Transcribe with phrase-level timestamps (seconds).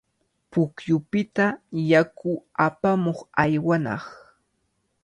[0.51, 1.45] Pukyupita
[1.91, 2.31] yaku
[2.65, 4.05] apamuq aywanaq.